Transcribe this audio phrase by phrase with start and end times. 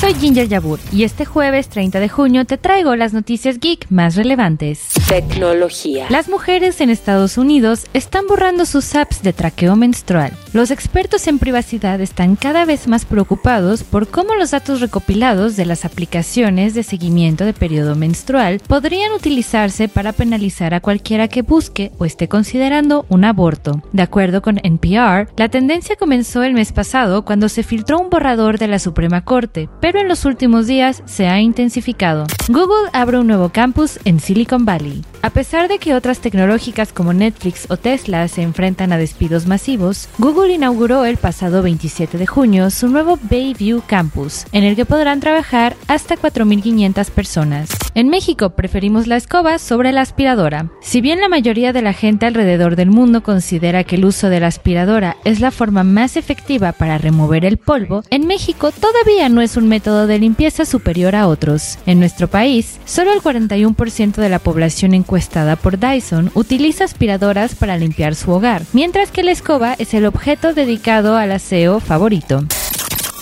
[0.00, 4.14] Soy Ginger Yabur y este jueves 30 de junio te traigo las noticias geek más
[4.14, 4.90] relevantes.
[5.08, 6.06] Tecnología.
[6.10, 10.32] Las mujeres en Estados Unidos están borrando sus apps de traqueo menstrual.
[10.52, 15.64] Los expertos en privacidad están cada vez más preocupados por cómo los datos recopilados de
[15.64, 21.90] las aplicaciones de seguimiento de periodo menstrual podrían utilizarse para penalizar a cualquiera que busque
[21.96, 23.82] o esté considerando un aborto.
[23.92, 28.58] De acuerdo con NPR, la tendencia comenzó el mes pasado cuando se filtró un borrador
[28.58, 32.26] de la Suprema Corte, pero en los últimos días se ha intensificado.
[32.48, 35.02] Google abre un nuevo campus en Silicon Valley.
[35.22, 40.08] A pesar de que otras tecnológicas como Netflix o Tesla se enfrentan a despidos masivos,
[40.18, 45.20] Google inauguró el pasado 27 de junio su nuevo Bayview Campus, en el que podrán
[45.20, 47.70] trabajar hasta 4.500 personas.
[47.94, 50.70] En México preferimos la escoba sobre la aspiradora.
[50.80, 54.40] Si bien la mayoría de la gente alrededor del mundo considera que el uso de
[54.40, 59.40] la aspiradora es la forma más efectiva para remover el polvo, en México todavía no
[59.40, 61.78] es un método de limpieza superior a otros.
[61.86, 67.78] En nuestro país, solo el 41% de la población encuestada por Dyson utiliza aspiradoras para
[67.78, 72.44] limpiar su hogar, mientras que la escoba es el objeto dedicado al aseo favorito.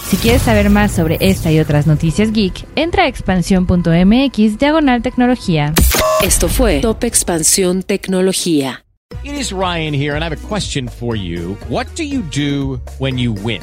[0.09, 5.73] Si quieres saber más sobre esta y otras noticias geek, entra a expansión.mx diagonal tecnología.
[6.21, 8.85] Esto fue Top Expansión Tecnología.
[9.23, 11.57] It is Ryan here, and I have a question for you.
[11.69, 13.63] What do you do when you win?